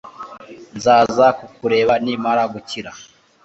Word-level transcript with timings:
Nzaza 0.77 1.25
kukureba 1.37 1.93
nimara 2.03 2.43
gukira 2.53 2.91